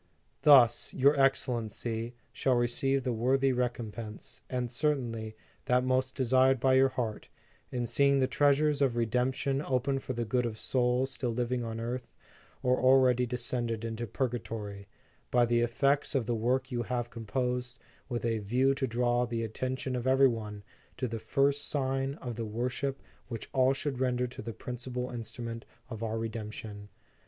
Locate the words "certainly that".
4.71-5.83